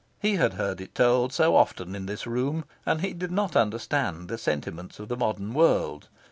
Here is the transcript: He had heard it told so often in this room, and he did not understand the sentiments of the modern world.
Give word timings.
He 0.19 0.37
had 0.37 0.53
heard 0.53 0.81
it 0.81 0.95
told 0.95 1.31
so 1.31 1.55
often 1.55 1.93
in 1.95 2.07
this 2.07 2.25
room, 2.25 2.65
and 2.87 3.01
he 3.01 3.13
did 3.13 3.29
not 3.29 3.55
understand 3.55 4.29
the 4.29 4.37
sentiments 4.39 4.99
of 4.99 5.09
the 5.09 5.15
modern 5.15 5.53
world. 5.53 6.07